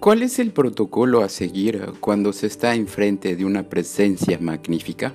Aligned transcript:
¿Cuál 0.00 0.22
es 0.22 0.38
el 0.38 0.52
protocolo 0.52 1.24
a 1.24 1.28
seguir 1.28 1.84
cuando 1.98 2.32
se 2.32 2.46
está 2.46 2.76
enfrente 2.76 3.34
de 3.34 3.44
una 3.44 3.68
presencia 3.68 4.38
magnífica? 4.40 5.12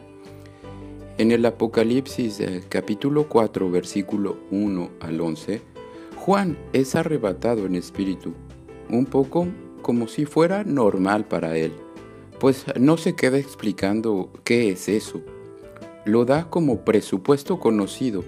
En 1.17 1.31
el 1.31 1.45
Apocalipsis 1.45 2.41
eh, 2.41 2.61
capítulo 2.67 3.29
4 3.29 3.71
versículo 3.71 4.39
1 4.51 4.91
al 4.99 5.21
11, 5.21 5.61
Juan 6.17 6.57
es 6.73 6.95
arrebatado 6.95 7.65
en 7.65 7.75
espíritu, 7.75 8.33
un 8.89 9.05
poco 9.05 9.47
como 9.81 10.09
si 10.09 10.25
fuera 10.25 10.65
normal 10.65 11.23
para 11.29 11.55
él, 11.55 11.71
pues 12.41 12.65
no 12.77 12.97
se 12.97 13.15
queda 13.15 13.37
explicando 13.37 14.33
qué 14.43 14.69
es 14.69 14.89
eso. 14.89 15.21
Lo 16.03 16.25
da 16.25 16.49
como 16.49 16.83
presupuesto 16.83 17.57
conocido. 17.57 18.25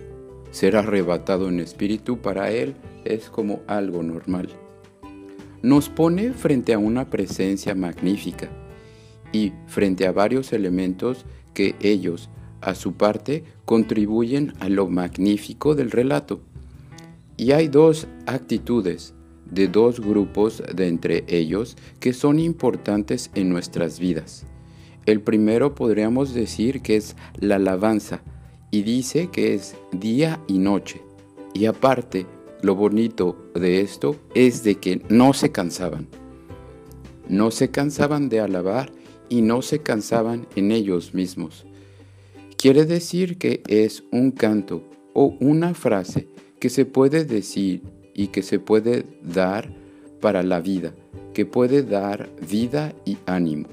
Ser 0.52 0.78
arrebatado 0.78 1.50
en 1.50 1.60
espíritu 1.60 2.20
para 2.20 2.50
él 2.52 2.76
es 3.04 3.30
como 3.30 3.60
algo 3.68 4.04
normal 4.04 4.48
nos 5.62 5.90
pone 5.90 6.34
frente 6.34 6.74
a 6.74 6.80
una 6.80 7.10
presencia 7.10 7.76
magnífica 7.76 8.50
y 9.32 9.54
frente 9.68 10.08
a 10.08 10.12
varios 10.12 10.54
elementos 10.54 11.26
que 11.54 11.76
ellos, 11.82 12.30
a 12.62 12.76
su 12.76 12.94
parte, 12.94 13.44
contribuyen 13.66 14.54
a 14.60 14.70
lo 14.70 14.88
magnífico 14.88 15.76
del 15.76 15.92
relato. 15.92 16.42
Y 17.38 17.52
hay 17.52 17.68
dos 17.68 18.08
actitudes 18.26 19.14
de 19.50 19.68
dos 19.68 20.00
grupos 20.00 20.64
de 20.74 20.88
entre 20.88 21.24
ellos 21.28 21.78
que 22.00 22.14
son 22.14 22.40
importantes 22.40 23.32
en 23.36 23.50
nuestras 23.50 24.00
vidas. 24.00 24.46
El 25.06 25.22
primero 25.22 25.76
podríamos 25.76 26.34
decir 26.34 26.82
que 26.82 26.96
es 26.96 27.16
la 27.40 27.56
alabanza 27.56 28.22
y 28.72 28.82
dice 28.82 29.30
que 29.32 29.54
es 29.54 29.76
día 29.92 30.42
y 30.48 30.58
noche. 30.58 31.02
Y 31.54 31.68
aparte, 31.68 32.26
lo 32.66 32.74
bonito 32.74 33.38
de 33.54 33.82
esto 33.82 34.16
es 34.34 34.64
de 34.64 34.80
que 34.80 35.00
no 35.08 35.34
se 35.34 35.52
cansaban. 35.52 36.08
No 37.30 37.52
se 37.52 37.70
cansaban 37.70 38.28
de 38.28 38.40
alabar 38.40 38.92
y 39.30 39.44
no 39.44 39.62
se 39.62 39.84
cansaban 39.84 40.48
en 40.56 40.72
ellos 40.72 41.14
mismos. 41.14 41.68
Quiere 42.58 42.86
decir 42.86 43.38
que 43.38 43.62
es 43.68 44.04
un 44.12 44.32
canto 44.32 44.82
o 45.14 45.38
una 45.40 45.76
frase 45.76 46.28
que 46.60 46.72
se 46.72 46.86
puede 46.86 47.24
decir 47.24 47.84
y 48.16 48.30
que 48.30 48.42
se 48.42 48.58
puede 48.58 49.06
dar 49.22 49.72
para 50.20 50.42
la 50.42 50.60
vida, 50.60 50.96
que 51.36 51.46
puede 51.46 51.84
dar 51.84 52.32
vida 52.50 52.96
y 53.06 53.20
ánimo. 53.28 53.68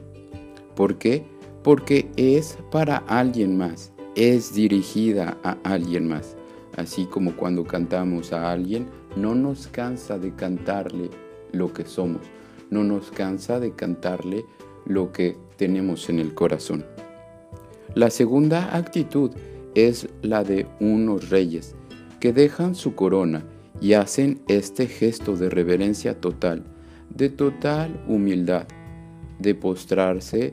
¿Por 0.77 0.99
qué? 0.99 1.25
Porque 1.65 2.11
es 2.17 2.59
para 2.71 2.99
alguien 2.99 3.57
más, 3.57 3.91
es 4.17 4.53
dirigida 4.53 5.39
a 5.43 5.57
alguien 5.65 6.09
más 6.09 6.37
así 6.77 7.07
como 7.07 7.37
cuando 7.37 7.65
cantamos 7.65 8.33
a 8.33 8.51
alguien, 8.51 8.87
no 9.17 9.35
nos 9.35 9.67
cansa 9.67 10.19
de 10.19 10.35
cantarle 10.35 11.11
lo 11.53 11.73
que 11.73 11.85
somos, 11.85 12.23
no 12.71 12.85
nos 12.85 13.11
cansa 13.11 13.61
de 13.61 13.73
cantarle 13.73 14.45
lo 14.87 15.13
que 15.13 15.37
tenemos 15.57 16.09
en 16.09 16.19
el 16.19 16.35
corazón. 16.35 16.85
La 17.95 18.11
segunda 18.11 18.77
actitud 18.77 19.31
es 19.75 20.09
la 20.23 20.45
de 20.45 20.67
unos 20.81 21.29
reyes 21.31 21.75
que 22.21 22.33
dejan 22.33 22.75
su 22.75 22.95
corona 22.95 23.45
y 23.81 23.95
hacen 23.95 24.41
este 24.49 24.87
gesto 24.87 25.37
de 25.37 25.51
reverencia 25.51 26.21
total, 26.21 26.65
de 27.11 27.29
total 27.29 28.03
humildad, 28.07 28.67
de 29.39 29.55
postrarse 29.55 30.53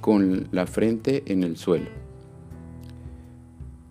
con 0.00 0.48
la 0.50 0.66
frente 0.66 1.22
en 1.26 1.44
el 1.44 1.56
suelo. 1.56 1.88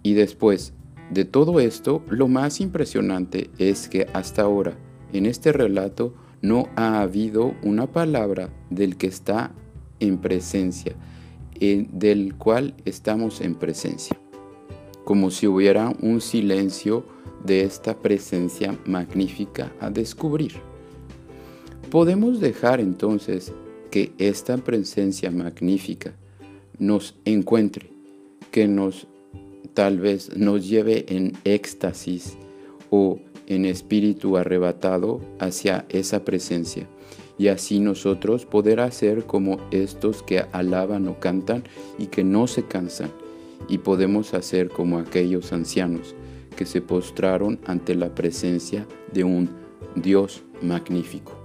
Y 0.03 0.14
después 0.14 0.73
de 1.14 1.25
todo 1.25 1.59
esto, 1.59 2.03
lo 2.09 2.28
más 2.28 2.59
impresionante 2.59 3.50
es 3.58 3.88
que 3.88 4.08
hasta 4.14 4.42
ahora, 4.42 4.78
en 5.11 5.25
este 5.25 5.52
relato, 5.52 6.16
no 6.42 6.69
ha 6.75 7.02
habido 7.02 7.53
una 7.64 7.88
palabra 7.88 8.50
del 8.69 8.97
que 8.97 9.08
está 9.08 9.52
en 10.00 10.18
presencia, 10.18 10.96
del 11.59 12.35
cual 12.35 12.73
estamos 12.84 13.41
en 13.41 13.56
presencia, 13.56 14.19
como 15.06 15.29
si 15.29 15.47
hubiera 15.47 15.94
un 16.02 16.19
silencio 16.19 17.06
de 17.46 17.62
esta 17.62 17.97
presencia 18.00 18.78
magnífica 18.85 19.72
a 19.79 19.90
descubrir. 19.90 20.53
Podemos 21.91 22.40
dejar 22.40 22.79
entonces 22.81 23.53
que 23.91 24.13
esta 24.18 24.57
presencia 24.57 25.29
magnífica 25.29 26.16
nos 26.79 27.16
encuentre, 27.23 27.91
que 28.52 28.68
nos 28.68 29.07
tal 29.73 30.00
vez 30.00 30.35
nos 30.35 30.67
lleve 30.67 31.06
en 31.07 31.34
éxtasis 31.44 32.38
o 32.89 33.19
en 33.47 33.66
espíritu 33.66 34.38
arrebatado 34.38 35.19
hacia 35.39 35.85
esa 35.89 36.23
presencia 36.23 36.88
y 37.38 37.47
así 37.47 37.79
nosotros 37.79 38.45
poder 38.45 38.79
hacer 38.79 39.25
como 39.25 39.57
estos 39.72 40.23
que 40.23 40.45
alaban 40.51 41.07
o 41.07 41.19
cantan 41.19 41.63
y 41.97 42.07
que 42.07 42.23
no 42.23 42.47
se 42.47 42.63
cansan 42.63 43.11
y 43.67 43.79
podemos 43.79 44.34
hacer 44.34 44.69
como 44.69 45.00
aquellos 45.00 45.51
ancianos 45.51 46.16
que 46.55 46.66
se 46.66 46.81
postraron 46.81 47.59
ante 47.66 47.95
la 47.95 48.13
presencia 48.13 48.85
de 49.11 49.23
un 49.23 49.50
Dios 49.95 50.44
magnífico. 50.61 51.43